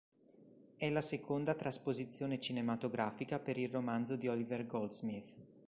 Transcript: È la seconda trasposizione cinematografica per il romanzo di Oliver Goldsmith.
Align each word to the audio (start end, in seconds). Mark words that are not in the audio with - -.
È 0.77 0.89
la 0.89 0.99
seconda 1.01 1.53
trasposizione 1.53 2.39
cinematografica 2.39 3.37
per 3.37 3.59
il 3.59 3.69
romanzo 3.69 4.15
di 4.15 4.27
Oliver 4.27 4.65
Goldsmith. 4.65 5.31